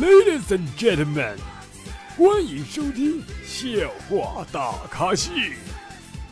[0.00, 1.36] Ladies and gentlemen，
[2.16, 3.68] 欢迎收听笑
[4.08, 5.30] 话大咖秀。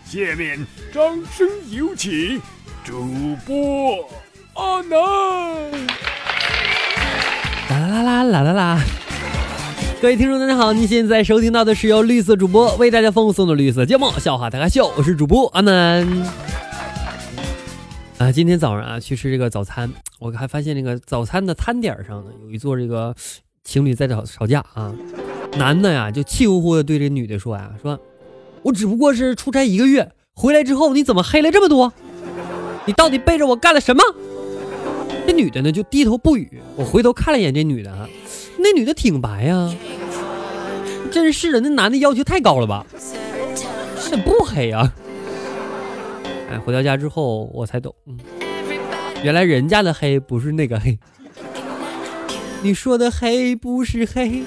[0.07, 2.41] 下面掌声有请
[2.83, 3.05] 主
[3.47, 4.09] 播
[4.55, 5.71] 阿南。
[7.69, 8.81] 啦啦啦啦啦啦啦！
[10.01, 16.09] 各位听众，大家好，您现在收听到的是由绿色主播为大家奉送的绿色节目《笑话大咖秀》，我是主播阿南。
[18.17, 23.15] 啊，今天早上啊去吃这个早餐，我还发现这个早餐的餐点上呢有一座这个
[23.69, 24.95] 情侣在吵吵架啊，
[25.59, 28.01] 男的呀就气呼呼的对这女的说呀，说
[28.63, 31.93] 我只不过是出差一个月，回来之后你怎么黑了这么多？
[32.87, 34.03] 你到底背着我干了什么？
[35.27, 36.63] 这女的呢就低头不语。
[36.77, 38.09] 我回头看了一眼这女的，
[38.59, 39.71] 那女的挺白呀，
[41.13, 42.87] 真是的，那男的要求太高了吧？
[44.11, 44.91] 这不黑啊？
[46.51, 47.95] 哎，回到家之后我才懂，
[49.23, 50.99] 原来人家的黑不是那个黑。
[52.61, 54.43] 你说的黑不是黑，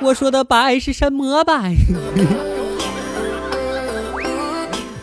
[0.00, 1.74] 我说的白是什么白？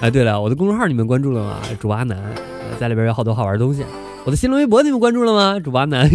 [0.01, 1.59] 哎，对了，我的公众号你们关注了吗？
[1.79, 2.17] 主阿南，
[2.79, 3.85] 在里边有好多好玩的东西。
[4.23, 5.59] 我的新浪微博你们关注了吗？
[5.59, 6.09] 主阿南。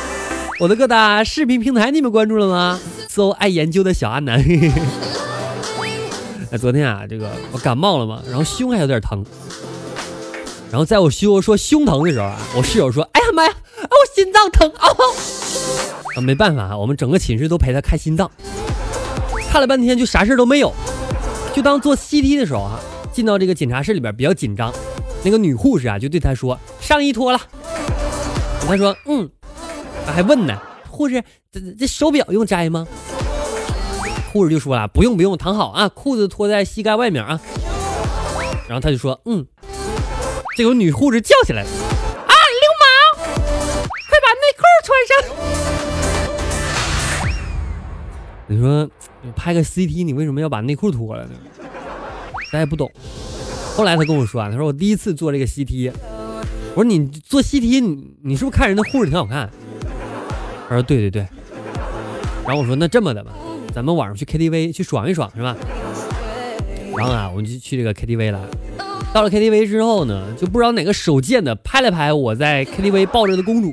[0.58, 2.80] 我的各大视频平台你们关注了吗？
[3.08, 4.42] 搜爱研究的小阿南。
[6.50, 9.24] 哎，昨天啊，这个我感冒了嘛，然后胸还有点疼。
[10.70, 13.52] 然后在我胸说胸疼的时候啊，我室友说：“哎呀妈呀，
[13.82, 14.88] 啊我心脏疼啊！”，
[16.22, 18.30] 没办法，我们整个寝室都陪他看心脏，
[19.50, 20.72] 看了半天就啥事都没有。
[21.54, 22.78] 就当做 CT 的时候啊，
[23.12, 24.72] 进到这个检查室里边比较紧张，
[25.22, 27.40] 那个女护士啊就对他说：“上衣脱了。”
[28.66, 29.28] 他说：“嗯。”
[30.06, 30.58] 还问呢，
[30.88, 32.86] 护士，这这手表用摘吗？
[34.32, 37.40] 护士就说了，不用不用，躺好啊，裤子脱在膝盖外面啊。
[38.68, 39.46] 然后他就说，嗯。
[40.56, 41.68] 这个女护士叫起来了，
[48.50, 48.90] 你说
[49.36, 51.30] 拍个 CT，你为什么要把内裤脱了呢？
[52.50, 52.90] 咱也不懂。
[53.76, 55.92] 后来他跟我说啊，他说我第一次做这个 CT，
[56.74, 59.48] 我说你做 CT，你你是不是看人的护士挺好看？
[60.68, 61.24] 他说对对对。
[62.44, 63.30] 然后我说那这么的吧，
[63.72, 65.56] 咱们晚上去 KTV 去爽一爽是吧？
[66.96, 68.48] 然后啊，我们就去这个 KTV 了。
[69.14, 73.72] 到了 KTV 之后呢，就不知道哪个手贱的拍了拍我在 KTV 抱着的公主，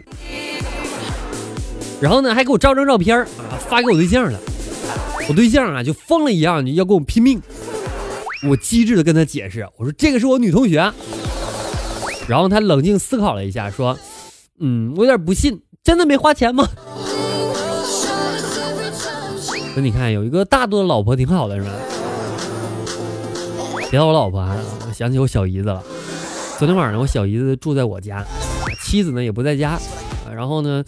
[2.00, 4.40] 然后呢还给我照张照片啊发给我对象了。
[5.30, 7.42] 我对象啊就疯了一样你要跟我拼命。
[8.48, 10.94] 我机智的跟他解释，我说这个是我女同学。
[12.28, 13.98] 然后他冷静思考了一下，说
[14.60, 16.68] ：“嗯，我有点不信，真的没花钱吗？”
[19.76, 21.72] 那你看有一个大度的老婆挺好的是吧？
[23.90, 24.58] 提到我老婆啊，
[24.88, 25.84] 我想起我小姨子了。
[26.60, 28.26] 昨天晚上我小姨子住在我家，
[28.84, 29.80] 妻子呢也不在家，
[30.32, 30.84] 然后呢，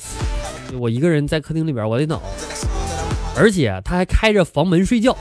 [0.77, 2.21] 我一个人在客厅里边，我得恼，
[3.39, 5.17] 而且他还开着房门睡觉。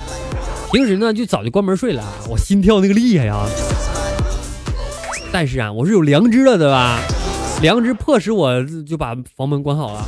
[0.73, 3.47] 平时呢就早就关门睡了，我心跳那个厉害呀。
[5.33, 6.99] 但是啊，我是有良知的，对吧？
[7.63, 10.05] 良知迫使我就把房门关好了。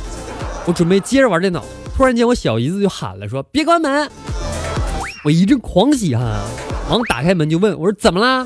[0.65, 1.63] 我准备接着玩电脑，
[1.95, 4.09] 突然间我小姨子就喊了，说别关门。
[5.23, 6.41] 我一阵狂喜哈。
[6.89, 8.45] 忙打开门就问我说：“怎么啦？”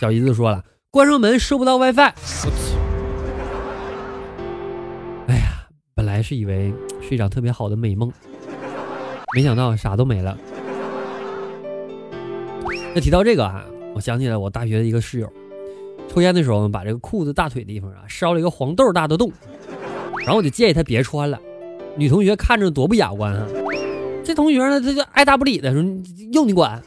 [0.00, 2.12] 小姨子说了：“关上门收不到 WiFi。”
[2.44, 2.50] 我
[6.24, 8.10] 是以为是一场特别好的美梦，
[9.36, 10.36] 没想到啥都没了。
[12.94, 13.64] 那提到这个啊，
[13.94, 15.30] 我想起来我大学的一个室友，
[16.08, 19.30] 抽烟的时候把这个裤子大腿地方啊烧了一个黄豆大的洞，
[20.20, 21.38] 然后我就建议他别穿了。
[21.96, 23.46] 女同学看着多不雅观啊！
[24.24, 25.82] 这同学呢，他就爱答不理的说
[26.32, 26.82] ：“用你管。”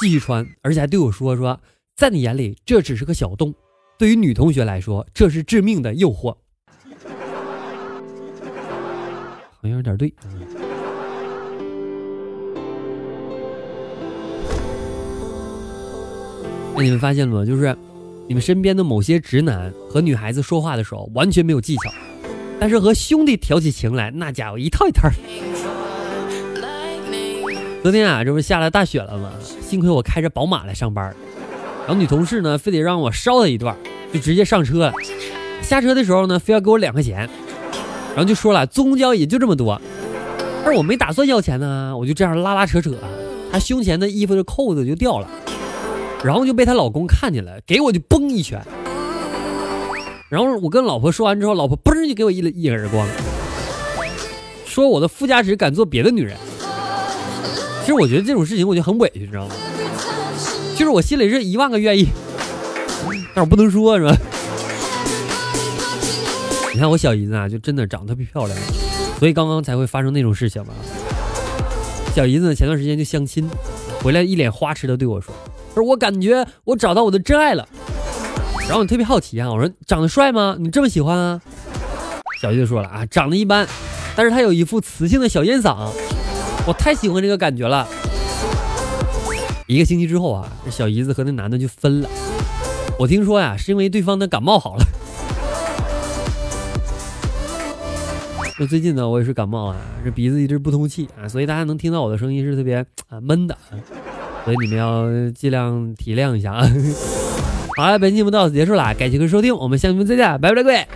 [0.00, 1.60] 继续穿，而且还对我说：“说
[1.94, 3.54] 在你眼里这只是个小洞，
[3.98, 6.34] 对于女同学来说，这是致命的诱惑。”
[9.62, 10.12] 好像有点对。
[16.74, 17.46] 那你们发现了吗？
[17.46, 17.76] 就是
[18.26, 21.92] 你们身边的某些直男和女孩子说话的时候完全没有技巧，
[22.58, 25.08] 但是和兄弟挑起情来，那家伙一套一套。
[27.84, 29.30] 昨天啊，这不下了大雪了吗？
[29.60, 31.14] 幸亏我开着宝马来上班，
[31.86, 33.76] 然后女同事呢，非得让我捎她一段，
[34.12, 34.92] 就直接上车了。
[35.62, 37.30] 下车的时候呢，非要给我两块钱，
[38.14, 39.80] 然后就说了坐公交也就这么多。
[40.64, 42.94] 但是我没打算要钱呢，我就这样拉拉扯扯，
[43.50, 45.28] 她胸前的衣服的扣子就掉了，
[46.22, 48.62] 然后就被她老公看见了，给我就嘣一拳。
[50.28, 53.06] 然后我跟老婆说完之后，老婆嘣就给我一一耳光，
[54.64, 56.36] 说我的副驾驶敢坐别的女人。
[57.80, 59.54] 其实我觉得这种事情我就很委屈，你知道吗？
[60.76, 62.06] 就是我心里是一万个愿意，
[63.34, 64.16] 但我不能说，是吧？
[66.74, 68.58] 你看我小姨子啊，就真的长得特别漂亮，
[69.18, 70.72] 所以刚刚才会发生那种事情嘛。
[72.14, 73.48] 小姨子，前段时间就相亲，
[74.02, 75.34] 回来一脸花痴的对我说
[75.74, 77.68] ：“说我感觉我找到我的真爱了。”
[78.68, 80.56] 然后我特别好奇啊，我说：“长得帅吗？
[80.58, 81.42] 你这么喜欢啊？”
[82.40, 83.68] 小姨子说了啊，长得一般，
[84.16, 85.90] 但是他有一副磁性的小烟嗓，
[86.66, 87.86] 我太喜欢这个感觉了。
[89.66, 92.08] 一个星期之后啊，这小姨子和那男的就分了。
[92.98, 94.84] 我听说呀，是因为对方的感冒好了。
[98.66, 102.76] 最近呢，我也是感冒啊，这鼻子一直不通气啊，所以大家能听到我的声音是特别
[103.08, 103.56] 啊闷的，
[104.44, 106.66] 所以你们要尽量体谅一下啊。
[107.76, 110.86] 好了，本期节目到此结束了，感谢各位收听，我们下期再见，拜拜，各位。